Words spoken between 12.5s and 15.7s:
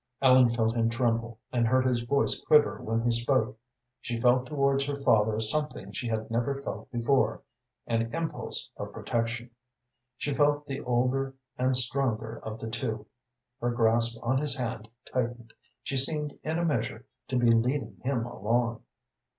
the two. Her grasp on his hand tightened,